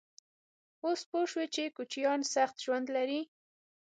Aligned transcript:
_اوس 0.83 1.01
پوه 1.09 1.23
شوې 1.31 1.45
چې 1.55 1.63
کوچيان 1.75 2.19
سخت 2.33 2.55
ژوند 2.63 2.87
لري؟ 2.95 3.21